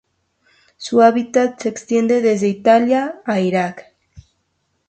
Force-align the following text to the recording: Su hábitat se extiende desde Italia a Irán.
Su 0.77 1.03
hábitat 1.03 1.59
se 1.61 1.69
extiende 1.69 2.21
desde 2.21 2.47
Italia 2.47 3.21
a 3.23 3.39
Irán. 3.39 3.75